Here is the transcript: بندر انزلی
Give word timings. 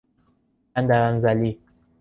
بندر 0.75 1.03
انزلی 1.03 1.59